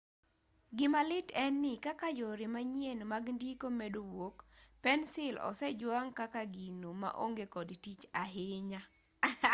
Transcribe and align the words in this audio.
gimalit 0.77 1.27
en 1.43 1.53
ni 1.63 1.73
kaka 1.85 2.07
yore 2.19 2.45
manyien 2.53 2.99
mag 3.11 3.25
ndiko 3.37 3.67
medo 3.79 4.01
wuok 4.13 4.37
pensil 4.83 5.35
osejwang' 5.49 6.13
kaka 6.19 6.41
gino 6.55 6.89
maonge 7.01 7.45
kod 7.53 7.69
tich 7.83 8.03
ahinya 8.23 8.81